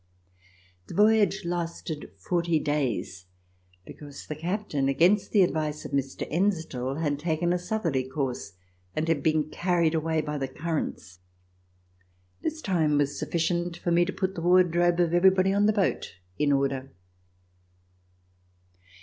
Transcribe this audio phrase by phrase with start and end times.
[0.87, 3.27] The voyage lasted forty days,
[3.85, 6.27] because the captain, against the advice of Mr.
[6.33, 8.53] Ensdel, had taken a southerly course,
[8.95, 11.19] and had been carried away by the currents.
[12.41, 16.15] This time was sufficient for me to put the wardrobe of everybody on the boat
[16.39, 16.89] in order.